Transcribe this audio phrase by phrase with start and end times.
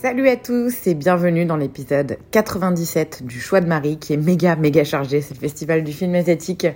[0.00, 4.54] Salut à tous et bienvenue dans l'épisode 97 du Choix de Marie qui est méga
[4.54, 5.20] méga chargé.
[5.20, 6.68] C'est le festival du film asiatique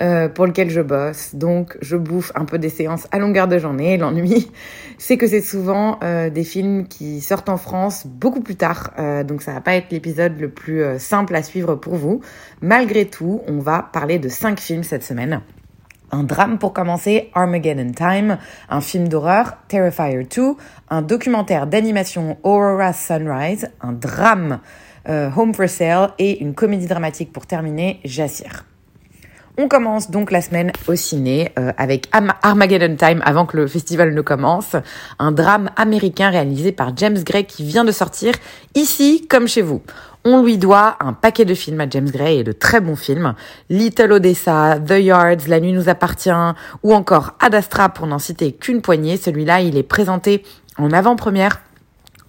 [0.00, 1.34] euh, pour lequel je bosse.
[1.34, 3.96] Donc je bouffe un peu des séances à longueur de journée.
[3.96, 4.52] L'ennui,
[4.98, 8.92] c'est que c'est souvent euh, des films qui sortent en France beaucoup plus tard.
[9.00, 12.20] Euh, donc ça va pas être l'épisode le plus simple à suivre pour vous.
[12.62, 15.40] Malgré tout, on va parler de cinq films cette semaine.
[16.10, 18.38] Un drame pour commencer, Armageddon Time,
[18.70, 20.54] un film d'horreur, Terrifier 2,
[20.88, 24.60] un documentaire d'animation, Aurora Sunrise, un drame,
[25.08, 28.64] euh, Home for Sale, et une comédie dramatique pour terminer, Jassir.
[29.60, 34.14] On commence donc la semaine au ciné euh, avec Armageddon Time avant que le festival
[34.14, 34.76] ne commence,
[35.18, 38.34] un drame américain réalisé par James Gray qui vient de sortir
[38.76, 39.82] ici comme chez vous.
[40.30, 43.32] On lui doit un paquet de films à James Gray et de très bons films.
[43.70, 46.28] Little Odessa, The Yards, La nuit nous appartient
[46.82, 49.16] ou encore Ad Astra pour n'en citer qu'une poignée.
[49.16, 50.44] Celui-là, il est présenté
[50.76, 51.62] en avant-première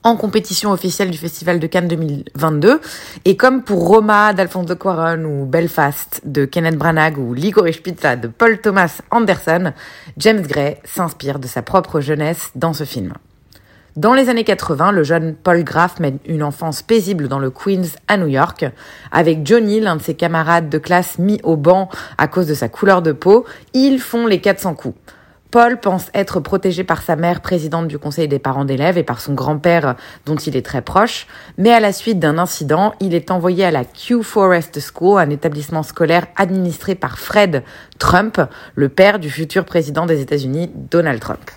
[0.03, 2.79] en compétition officielle du Festival de Cannes 2022.
[3.25, 8.29] Et comme pour Roma d'Alfonso Cuarón ou Belfast de Kenneth Branagh ou Licorice Pizza de
[8.29, 9.73] Paul Thomas Anderson,
[10.15, 13.11] James Gray s'inspire de sa propre jeunesse dans ce film.
[13.95, 17.87] Dans les années 80, le jeune Paul Graff mène une enfance paisible dans le Queens
[18.07, 18.65] à New York.
[19.11, 22.69] Avec Johnny, l'un de ses camarades de classe mis au banc à cause de sa
[22.69, 24.95] couleur de peau, ils font les 400 coups.
[25.51, 29.19] Paul pense être protégé par sa mère, présidente du conseil des parents d'élèves, et par
[29.19, 29.95] son grand-père,
[30.27, 31.25] dont il est très proche.
[31.57, 35.31] Mais à la suite d'un incident, il est envoyé à la Q Forest School, un
[35.31, 37.63] établissement scolaire administré par Fred
[37.97, 38.39] Trump,
[38.75, 41.49] le père du futur président des États-Unis, Donald Trump.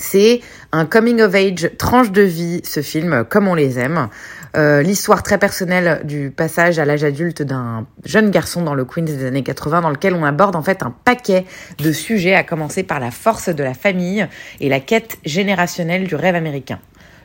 [0.00, 0.40] C'est
[0.72, 4.08] un coming of age, tranche de vie, ce film, comme on les aime.
[4.56, 9.02] Euh, L'histoire très personnelle du passage à l'âge adulte d'un jeune garçon dans le Queens
[9.02, 11.44] des années 80, dans lequel on aborde en fait un paquet
[11.78, 14.26] de sujets, à commencer par la force de la famille
[14.58, 16.80] et la quête générationnelle du rêve américain.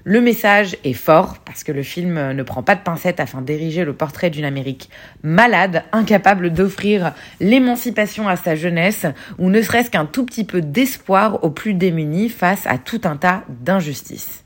[0.07, 3.83] Le message est fort parce que le film ne prend pas de pincettes afin d'ériger
[3.83, 4.91] le portrait d'une Amérique
[5.23, 9.07] malade, incapable d'offrir l'émancipation à sa jeunesse
[9.39, 13.17] ou ne serait-ce qu'un tout petit peu d'espoir aux plus démunis face à tout un
[13.17, 14.43] tas d'injustices.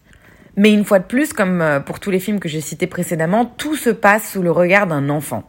[0.55, 3.45] Mais une fois de plus, comme euh, pour tous les films que j'ai cités précédemment,
[3.45, 5.43] tout se passe sous le regard d'un enfant.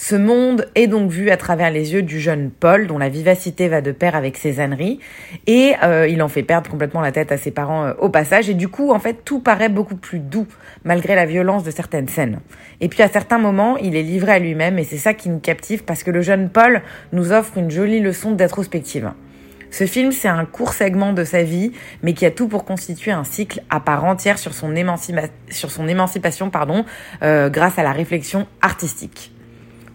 [0.00, 3.66] Ce monde est donc vu à travers les yeux du jeune Paul, dont la vivacité
[3.66, 5.00] va de pair avec ses âneries,
[5.48, 8.48] et euh, il en fait perdre complètement la tête à ses parents euh, au passage,
[8.48, 10.46] et du coup, en fait, tout paraît beaucoup plus doux,
[10.84, 12.38] malgré la violence de certaines scènes.
[12.80, 15.40] Et puis à certains moments, il est livré à lui-même, et c'est ça qui nous
[15.40, 16.80] captive, parce que le jeune Paul
[17.12, 19.10] nous offre une jolie leçon d'introspective.
[19.72, 21.72] Ce film, c'est un court segment de sa vie,
[22.04, 24.72] mais qui a tout pour constituer un cycle à part entière sur son,
[25.50, 26.84] sur son émancipation pardon,
[27.24, 29.32] euh, grâce à la réflexion artistique.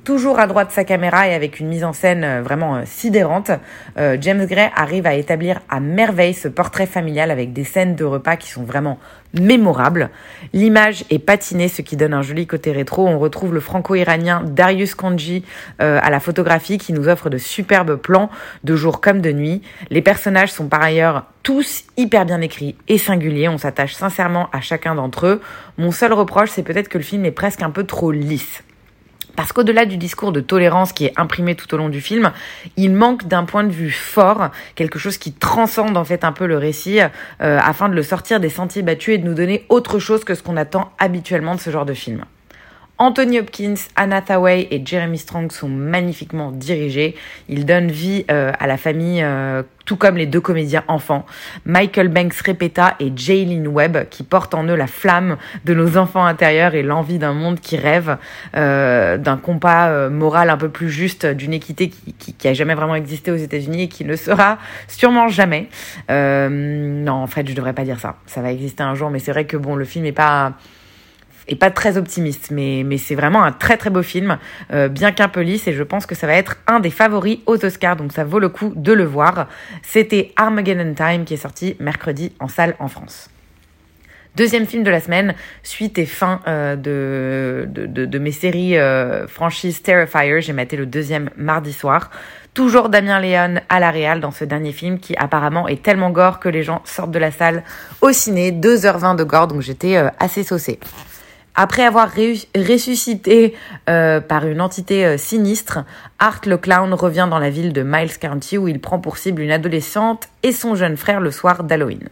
[0.04, 2.82] Toujours à droite de sa caméra et avec une mise en scène euh, vraiment euh,
[2.86, 3.52] sidérante,
[3.98, 8.04] euh, James Gray arrive à établir à merveille ce portrait familial avec des scènes de
[8.04, 9.00] repas qui sont vraiment
[9.34, 10.10] mémorables.
[10.52, 13.08] L'image est patinée, ce qui donne un joli côté rétro.
[13.08, 15.44] On retrouve le franco-iranien Darius Kanji
[15.80, 18.30] à la photographie qui nous offre de superbes plans
[18.64, 19.64] de jour comme de nuit.
[19.90, 23.50] Les personnages sont par ailleurs tous hyper bien écrits et singuliers.
[23.50, 25.42] On s'attache sincèrement à chacun d'entre eux.
[25.80, 28.64] Mon seul reproche, c'est peut-être que le film est presque un peu trop lisse.
[29.36, 32.32] Parce qu'au-delà du discours de tolérance qui est imprimé tout au long du film,
[32.78, 36.46] il manque d'un point de vue fort, quelque chose qui transcende en fait un peu
[36.46, 39.98] le récit, euh, afin de le sortir des sentiers battus et de nous donner autre
[39.98, 42.26] chose que ce qu'on attend habituellement de ce genre de film.
[43.00, 47.16] Anthony Hopkins, Anna Thawai et Jeremy Strong sont magnifiquement dirigés.
[47.50, 51.26] Ils donnent vie euh, à la famille, euh, tout comme les deux comédiens enfants,
[51.66, 56.24] Michael Banks Repeta et Jaylin Webb, qui portent en eux la flamme de nos enfants
[56.24, 58.18] intérieurs et l'envie d'un monde qui rêve,
[58.56, 62.54] euh, d'un compas euh, moral un peu plus juste, d'une équité qui, qui, qui a
[62.54, 65.68] jamais vraiment existé aux États-Unis et qui ne sera sûrement jamais.
[66.12, 68.18] Euh, non, en fait, je devrais pas dire ça.
[68.28, 70.54] Ça va exister un jour, mais c'est vrai que bon, le film est pas
[71.48, 74.38] et pas très optimiste, mais, mais c'est vraiment un très très beau film,
[74.72, 77.40] euh, bien qu'un peu lisse, et je pense que ça va être un des favoris
[77.46, 79.48] aux Oscars, donc ça vaut le coup de le voir.
[79.82, 83.30] C'était Armageddon Time qui est sorti mercredi en salle en France.
[84.36, 89.28] Deuxième film de la semaine, suite et fin euh, de, de, de, mes séries euh,
[89.28, 90.42] franchises Terrifier.
[90.42, 92.10] J'ai maté le deuxième mardi soir.
[92.56, 96.40] Toujours Damien Léon à la réal dans ce dernier film qui apparemment est tellement gore
[96.40, 97.64] que les gens sortent de la salle
[98.02, 98.52] au ciné.
[98.52, 100.80] 2h20 de gore, donc j'étais euh, assez saucée.
[101.56, 102.12] Après avoir
[102.56, 103.54] ressuscité
[103.88, 105.80] euh, par une entité euh, sinistre,
[106.18, 109.42] Art le clown revient dans la ville de Miles County où il prend pour cible
[109.42, 112.10] une adolescente et son jeune frère le soir d'Halloween.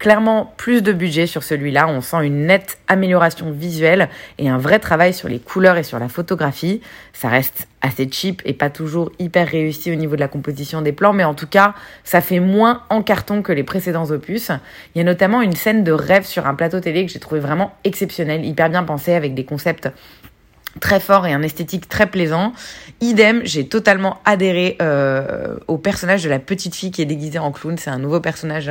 [0.00, 4.08] Clairement, plus de budget sur celui-là, on sent une nette amélioration visuelle
[4.38, 6.80] et un vrai travail sur les couleurs et sur la photographie.
[7.12, 10.92] Ça reste assez cheap et pas toujours hyper réussi au niveau de la composition des
[10.92, 14.50] plans, mais en tout cas, ça fait moins en carton que les précédents opus.
[14.94, 17.42] Il y a notamment une scène de rêve sur un plateau télé que j'ai trouvé
[17.42, 19.90] vraiment exceptionnelle, hyper bien pensée avec des concepts
[20.80, 22.54] très forts et un esthétique très plaisant.
[23.02, 27.52] Idem, j'ai totalement adhéré euh, au personnage de la petite fille qui est déguisée en
[27.52, 27.76] clown.
[27.76, 28.70] C'est un nouveau personnage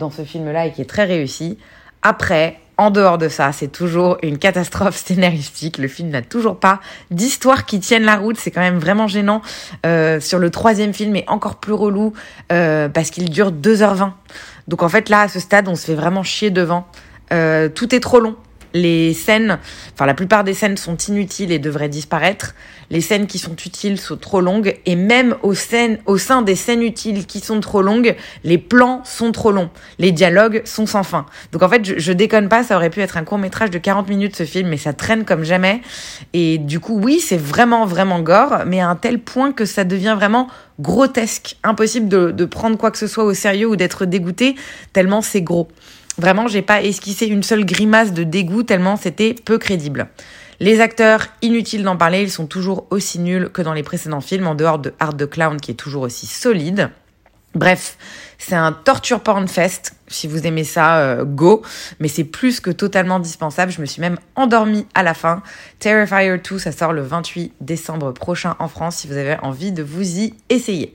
[0.00, 1.58] dans ce film-là et qui est très réussi.
[2.02, 5.78] Après, en dehors de ça, c'est toujours une catastrophe scénaristique.
[5.78, 6.80] Le film n'a toujours pas
[7.10, 8.38] d'histoire qui tienne la route.
[8.38, 9.42] C'est quand même vraiment gênant.
[9.86, 12.14] Euh, sur le troisième film, et encore plus relou
[12.50, 14.12] euh, parce qu'il dure 2h20.
[14.66, 16.86] Donc en fait, là, à ce stade, on se fait vraiment chier devant.
[17.32, 18.34] Euh, tout est trop long
[18.74, 19.58] les scènes,
[19.94, 22.54] enfin la plupart des scènes sont inutiles et devraient disparaître.
[22.90, 27.24] Les scènes qui sont utiles sont trop longues et même au sein des scènes utiles
[27.26, 29.70] qui sont trop longues, les plans sont trop longs.
[29.98, 31.26] Les dialogues sont sans fin.
[31.52, 34.08] Donc en fait, je, déconne pas, ça aurait pu être un court métrage de 40
[34.08, 35.82] minutes ce film, mais ça traîne comme jamais.
[36.32, 39.84] Et du coup, oui, c'est vraiment vraiment gore, mais à un tel point que ça
[39.84, 40.48] devient vraiment
[40.80, 44.56] grotesque, impossible de prendre quoi que ce soit au sérieux ou d'être dégoûté
[44.92, 45.68] tellement c'est gros.
[46.20, 50.08] Vraiment, j'ai pas esquissé une seule grimace de dégoût tellement c'était peu crédible.
[50.60, 54.46] Les acteurs, inutile d'en parler, ils sont toujours aussi nuls que dans les précédents films,
[54.46, 56.90] en dehors de Art the Clown qui est toujours aussi solide.
[57.54, 57.96] Bref,
[58.36, 59.94] c'est un torture porn fest.
[60.08, 61.62] Si vous aimez ça, euh, go.
[62.00, 63.72] Mais c'est plus que totalement dispensable.
[63.72, 65.42] Je me suis même endormie à la fin.
[65.78, 69.82] Terrifier 2, ça sort le 28 décembre prochain en France si vous avez envie de
[69.82, 70.94] vous y essayer.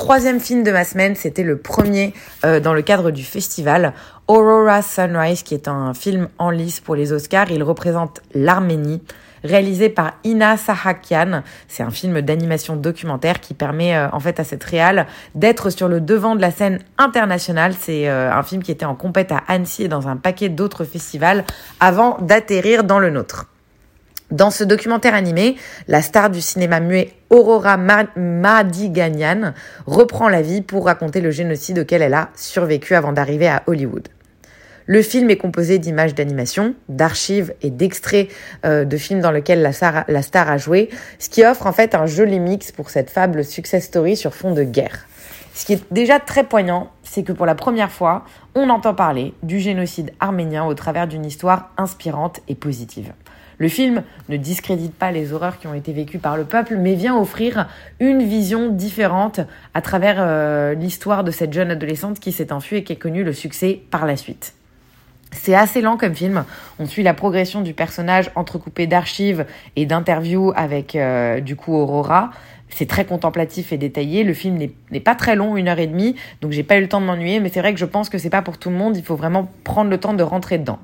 [0.00, 2.14] Troisième film de ma semaine, c'était le premier
[2.46, 3.92] euh, dans le cadre du festival
[4.30, 7.50] Aurora Sunrise, qui est un film en lice pour les Oscars.
[7.50, 9.02] Il représente l'Arménie,
[9.42, 11.42] réalisé par Ina Sahakian.
[11.66, 15.88] C'est un film d'animation documentaire qui permet euh, en fait à cette réal d'être sur
[15.88, 17.74] le devant de la scène internationale.
[17.76, 20.84] C'est euh, un film qui était en compète à Annecy et dans un paquet d'autres
[20.84, 21.44] festivals
[21.80, 23.46] avant d'atterrir dans le nôtre.
[24.30, 25.56] Dans ce documentaire animé,
[25.88, 29.54] la star du cinéma muet Aurora Madiganian
[29.86, 34.06] reprend la vie pour raconter le génocide auquel elle a survécu avant d'arriver à Hollywood.
[34.92, 38.28] Le film est composé d'images d'animation, d'archives et d'extraits
[38.64, 40.90] euh, de films dans lesquels la star, a joué,
[41.20, 44.52] ce qui offre en fait un joli mix pour cette fable success story sur fond
[44.52, 45.06] de guerre.
[45.54, 48.24] Ce qui est déjà très poignant, c'est que pour la première fois,
[48.56, 53.12] on entend parler du génocide arménien au travers d'une histoire inspirante et positive.
[53.58, 56.94] Le film ne discrédite pas les horreurs qui ont été vécues par le peuple, mais
[56.96, 57.68] vient offrir
[58.00, 59.38] une vision différente
[59.72, 63.22] à travers euh, l'histoire de cette jeune adolescente qui s'est enfuie et qui a connu
[63.22, 64.54] le succès par la suite.
[65.32, 66.44] C'est assez lent comme film.
[66.78, 69.46] On suit la progression du personnage entrecoupé d'archives
[69.76, 72.30] et d'interviews avec euh, du coup Aurora.
[72.68, 74.24] C'est très contemplatif et détaillé.
[74.24, 74.58] Le film
[74.90, 77.06] n'est pas très long, une heure et demie, donc j'ai pas eu le temps de
[77.06, 77.40] m'ennuyer.
[77.40, 78.96] Mais c'est vrai que je pense que c'est pas pour tout le monde.
[78.96, 80.78] Il faut vraiment prendre le temps de rentrer dedans.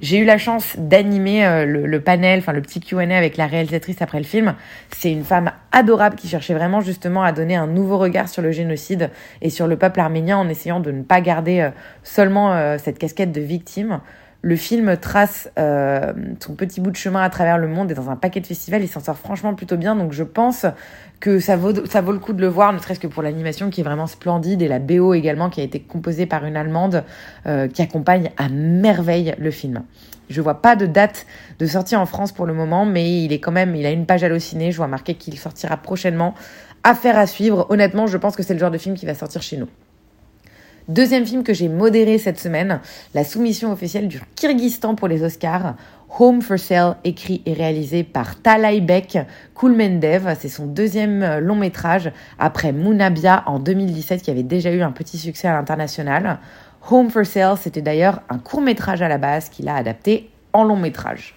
[0.00, 4.00] J'ai eu la chance d'animer euh, le, panel, enfin le petit Q&A avec la réalisatrice
[4.00, 4.54] après le film.
[4.96, 8.50] C'est une femme adorable qui cherchait vraiment justement à donner un nouveau regard sur le
[8.50, 9.10] génocide
[9.42, 11.70] et sur le peuple arménien en essayant de ne pas garder euh,
[12.02, 14.00] seulement euh, cette casquette de victime.
[14.42, 18.08] Le film trace euh, son petit bout de chemin à travers le monde et dans
[18.08, 19.94] un paquet de festivals, il s'en sort franchement plutôt bien.
[19.96, 20.64] Donc je pense
[21.20, 23.84] que ça vaut, le coup de le voir, ne serait-ce que pour l'animation qui est
[23.84, 27.04] vraiment splendide et la BO également qui a été composée par une Allemande
[27.46, 29.82] euh, qui accompagne à merveille le film.
[30.30, 31.26] Je vois pas de date
[31.58, 34.06] de sortie en France pour le moment, mais il est quand même, il a une
[34.06, 34.70] page hallucinée.
[34.70, 36.34] Je vois marqué qu'il sortira prochainement.
[36.84, 37.66] Affaire à suivre.
[37.68, 39.68] Honnêtement, je pense que c'est le genre de film qui va sortir chez nous.
[40.88, 42.80] Deuxième film que j'ai modéré cette semaine,
[43.14, 45.74] la soumission officielle du Kyrgyzstan pour les Oscars.
[46.18, 49.18] Home for Sale, écrit et réalisé par Talaibek
[49.54, 50.36] Kulmendev.
[50.38, 54.90] C'est son deuxième euh, long métrage après Mounabia en 2017 qui avait déjà eu un
[54.90, 56.40] petit succès à l'international.
[56.90, 60.64] Home for Sale, c'était d'ailleurs un court métrage à la base qu'il a adapté en
[60.64, 61.36] long métrage.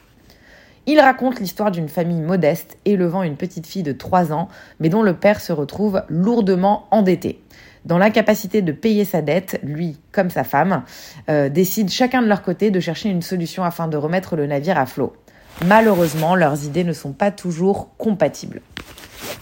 [0.85, 4.49] Il raconte l'histoire d'une famille modeste élevant une petite fille de 3 ans,
[4.79, 7.39] mais dont le père se retrouve lourdement endetté
[7.85, 10.83] dans l'incapacité de payer sa dette, lui comme sa femme,
[11.29, 14.77] euh, décident chacun de leur côté de chercher une solution afin de remettre le navire
[14.77, 15.13] à flot.
[15.65, 18.61] Malheureusement, leurs idées ne sont pas toujours compatibles.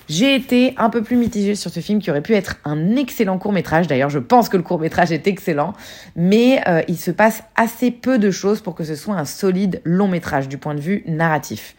[0.10, 3.38] J'ai été un peu plus mitigée sur ce film qui aurait pu être un excellent
[3.38, 3.88] court métrage.
[3.88, 5.74] D'ailleurs, je pense que le court métrage est excellent,
[6.16, 9.82] mais euh, il se passe assez peu de choses pour que ce soit un solide
[9.86, 11.76] long métrage du point de vue narratif.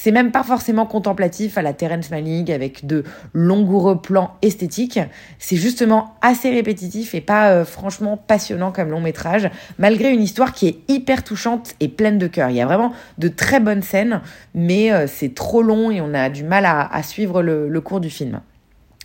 [0.00, 3.02] C'est même pas forcément contemplatif à la Terrence Malick avec de
[3.32, 5.00] longoureux plans esthétiques.
[5.40, 10.52] C'est justement assez répétitif et pas euh, franchement passionnant comme long métrage, malgré une histoire
[10.52, 12.50] qui est hyper touchante et pleine de cœur.
[12.50, 14.20] Il y a vraiment de très bonnes scènes,
[14.54, 18.08] mais euh, c'est trop long et on a du mal à, suivre le cours du
[18.08, 18.40] film.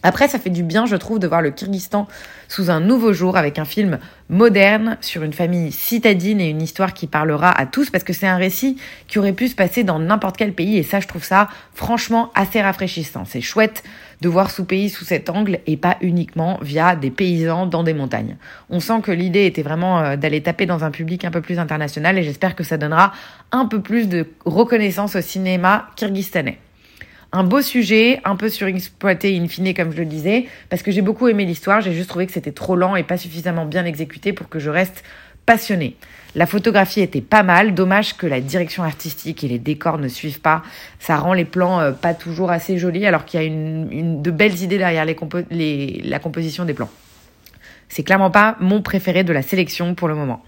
[0.03, 2.07] Après, ça fait du bien, je trouve, de voir le Kyrgyzstan
[2.49, 6.93] sous un nouveau jour avec un film moderne sur une famille citadine et une histoire
[6.93, 9.99] qui parlera à tous parce que c'est un récit qui aurait pu se passer dans
[9.99, 13.23] n'importe quel pays et ça, je trouve ça franchement assez rafraîchissant.
[13.25, 13.83] C'est chouette
[14.21, 17.93] de voir ce pays sous cet angle et pas uniquement via des paysans dans des
[17.93, 18.35] montagnes.
[18.69, 21.59] On sent que l'idée était vraiment euh, d'aller taper dans un public un peu plus
[21.59, 23.13] international et j'espère que ça donnera
[23.51, 26.59] un peu plus de reconnaissance au cinéma kyrgyzstanais
[27.33, 31.01] un beau sujet, un peu surexploité in fine, comme je le disais, parce que j'ai
[31.01, 34.33] beaucoup aimé l'histoire, j'ai juste trouvé que c'était trop lent et pas suffisamment bien exécuté
[34.33, 35.03] pour que je reste
[35.47, 35.97] passionnée.
[36.35, 40.41] La photographie était pas mal, dommage que la direction artistique et les décors ne suivent
[40.41, 40.61] pas.
[40.99, 44.31] Ça rend les plans euh, pas toujours assez jolis, alors qu'il y a une, de
[44.31, 46.89] belles idées derrière la composition des plans.
[47.89, 50.43] C'est clairement pas mon préféré de la sélection pour le moment.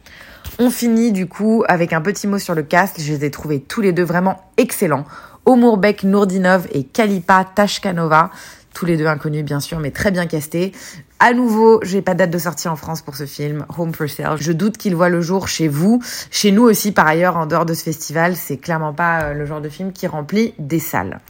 [0.59, 3.01] On finit du coup avec un petit mot sur le cast.
[3.01, 5.05] Je les ai trouvés tous les deux vraiment excellents.
[5.45, 8.31] Omurbek Nourdinov et Kalipa Tashkanova,
[8.73, 10.73] tous les deux inconnus bien sûr, mais très bien castés.
[11.19, 14.09] À nouveau, j'ai pas de date de sortie en France pour ce film, Home for
[14.09, 14.37] Sale.
[14.39, 17.65] Je doute qu'il voit le jour chez vous, chez nous aussi par ailleurs en dehors
[17.65, 18.35] de ce festival.
[18.35, 21.21] C'est clairement pas euh, le genre de film qui remplit des salles.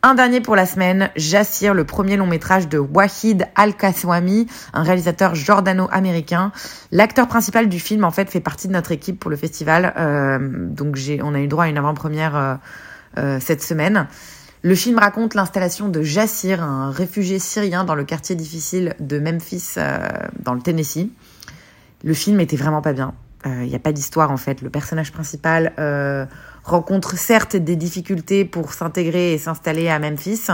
[0.00, 5.34] Un dernier pour la semaine, Jassir, le premier long métrage de Wahid Al-Kaswami, un réalisateur
[5.34, 6.52] jordano-américain.
[6.92, 9.92] L'acteur principal du film, en fait, fait partie de notre équipe pour le festival.
[9.96, 12.54] Euh, donc, j'ai, on a eu droit à une avant-première euh,
[13.40, 14.06] cette semaine.
[14.62, 19.74] Le film raconte l'installation de Jassir, un réfugié syrien dans le quartier difficile de Memphis,
[20.40, 21.08] dans le Tennessee.
[22.02, 23.14] Le film était vraiment pas bien.
[23.44, 24.62] Il n'y a pas d'histoire en fait.
[24.62, 25.72] Le personnage principal
[26.64, 30.48] rencontre certes des difficultés pour s'intégrer et s'installer à Memphis,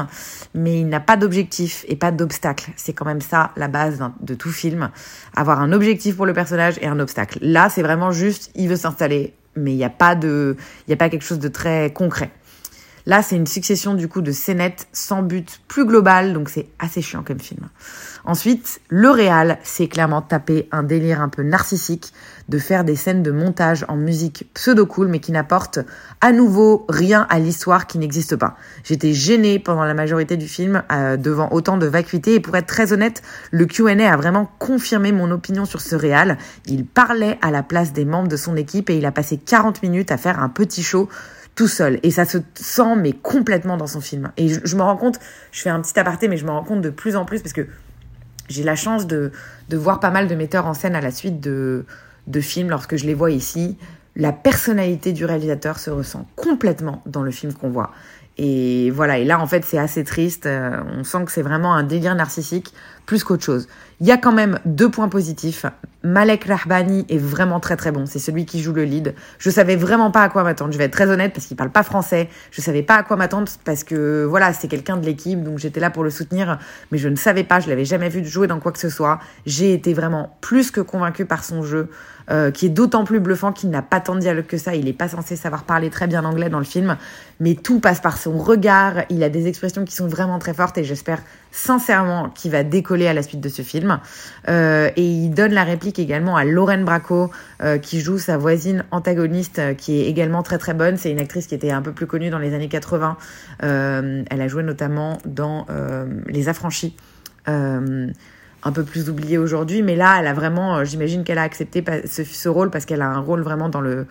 [0.54, 2.70] mais il n'a pas d'objectif et pas d'obstacle.
[2.76, 4.90] C'est quand même ça la base de tout film,
[5.34, 7.38] avoir un objectif pour le personnage et un obstacle.
[7.40, 11.40] Là, c'est vraiment juste, il veut s'installer, mais il n'y a a pas quelque chose
[11.40, 12.30] de très concret.
[13.06, 17.02] Là, c'est une succession du coup de scénettes sans but plus global, donc c'est assez
[17.02, 17.68] chiant comme film.
[18.24, 22.14] Ensuite, le réal, c'est clairement taper un délire un peu narcissique
[22.48, 25.80] de faire des scènes de montage en musique pseudo-cool mais qui n'apportent
[26.22, 28.56] à nouveau rien à l'histoire qui n'existe pas.
[28.84, 32.66] J'étais gênée pendant la majorité du film euh, devant autant de vacuité et pour être
[32.66, 36.38] très honnête, le Q&A a vraiment confirmé mon opinion sur ce réal.
[36.64, 39.82] Il parlait à la place des membres de son équipe et il a passé 40
[39.82, 41.10] minutes à faire un petit show
[41.54, 42.00] tout seul.
[42.02, 44.32] Et ça se sent, mais complètement dans son film.
[44.36, 45.18] Et je, me rends compte,
[45.52, 47.52] je fais un petit aparté, mais je me rends compte de plus en plus parce
[47.52, 47.66] que
[48.48, 49.32] j'ai la chance de,
[49.68, 51.86] de voir pas mal de metteurs en scène à la suite de,
[52.26, 53.78] de films, lorsque je les vois ici,
[54.16, 57.92] la personnalité du réalisateur se ressent complètement dans le film qu'on voit.
[58.36, 61.72] Et voilà, et là en fait c'est assez triste, euh, on sent que c'est vraiment
[61.72, 62.74] un délire narcissique
[63.06, 63.68] plus qu'autre chose.
[64.00, 65.66] Il y a quand même deux points positifs.
[66.02, 69.14] Malek Rahbani est vraiment très très bon, c'est celui qui joue le lead.
[69.38, 71.70] Je savais vraiment pas à quoi m'attendre, je vais être très honnête parce qu'il parle
[71.70, 72.28] pas français.
[72.50, 75.80] Je savais pas à quoi m'attendre parce que voilà, c'est quelqu'un de l'équipe donc j'étais
[75.80, 76.58] là pour le soutenir,
[76.92, 79.20] mais je ne savais pas, je l'avais jamais vu jouer dans quoi que ce soit.
[79.46, 81.88] J'ai été vraiment plus que convaincue par son jeu.
[82.30, 84.74] Euh, qui est d'autant plus bluffant qu'il n'a pas tant de dialogue que ça.
[84.74, 86.96] Il n'est pas censé savoir parler très bien anglais dans le film,
[87.38, 89.02] mais tout passe par son regard.
[89.10, 91.18] Il a des expressions qui sont vraiment très fortes et j'espère
[91.52, 93.98] sincèrement qu'il va décoller à la suite de ce film.
[94.48, 97.30] Euh, et il donne la réplique également à Lorraine Bracco,
[97.62, 100.96] euh, qui joue sa voisine antagoniste, qui est également très très bonne.
[100.96, 103.16] C'est une actrice qui était un peu plus connue dans les années 80.
[103.60, 105.66] elle a joué notamment dans
[106.28, 106.96] Les Affranchis
[108.64, 111.84] un peu plus oubliée aujourd'hui, mais là, elle a vraiment, euh, j'imagine qu'elle a accepté
[112.06, 114.06] ce, rôle parce qu'elle a un rôle vraiment dans le,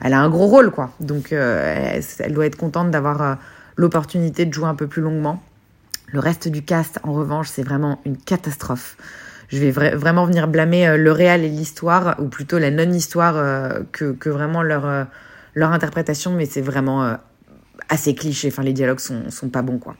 [0.00, 0.90] elle a un gros rôle quoi.
[1.00, 3.34] Donc, euh, elle, doit être contente d'avoir euh,
[3.76, 5.42] l'opportunité de jouer un peu plus longuement.
[6.06, 8.96] Le reste du cast, en revanche, c'est vraiment une catastrophe.
[9.48, 13.34] Je vais vraiment venir blâmer le réel et l'histoire, ou plutôt la non-histoire,
[13.92, 15.06] que, que, vraiment leur,
[15.54, 17.16] leur interprétation, mais c'est vraiment
[17.88, 18.48] assez cliché.
[18.48, 19.96] Enfin, les dialogues sont, sont pas bons, quoi.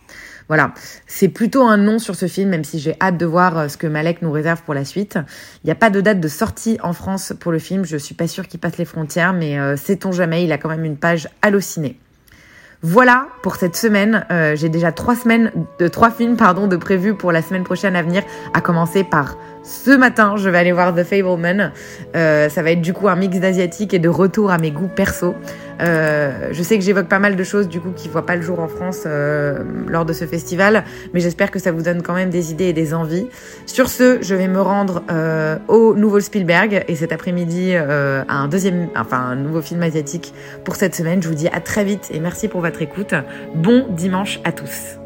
[0.48, 0.74] Voilà,
[1.08, 3.76] c'est plutôt un non sur ce film, même si j'ai hâte de voir euh, ce
[3.76, 5.18] que Malek nous réserve pour la suite.
[5.64, 8.14] Il n'y a pas de date de sortie en France pour le film, je suis
[8.14, 10.98] pas sûre qu'il passe les frontières, mais euh, sait-on jamais, il a quand même une
[10.98, 11.98] page hallucinée.
[12.82, 14.26] Voilà pour cette semaine.
[14.30, 17.96] Euh, j'ai déjà trois semaines de trois films pardon de prévus pour la semaine prochaine
[17.96, 18.22] à venir,
[18.54, 21.72] à commencer par ce matin, je vais aller voir The Fableman.
[22.14, 24.86] Euh, ça va être du coup un mix d'asiatique et de retour à mes goûts
[24.86, 25.34] perso.
[25.82, 28.42] Euh, je sais que j'évoque pas mal de choses du coup qui voient pas le
[28.42, 32.14] jour en France euh, lors de ce festival, mais j'espère que ça vous donne quand
[32.14, 33.26] même des idées et des envies.
[33.66, 35.02] Sur ce, je vais me rendre
[35.66, 40.32] au nouveau Spielberg et cet après-midi à un deuxième, enfin un nouveau film asiatique
[40.64, 41.22] pour cette semaine.
[41.22, 43.14] Je vous dis à très vite et merci pour votre écoute.
[43.54, 44.98] Bon dimanche à tous.